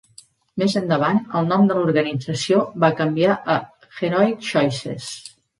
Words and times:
Més 0.61 0.75
endavant 0.79 1.19
el 1.41 1.45
nom 1.51 1.67
de 1.71 1.77
l'organització 1.81 2.63
va 2.85 2.91
canviar 3.03 3.37
a 3.57 3.61
"Heroic 4.01 4.45
Choices". 4.53 5.13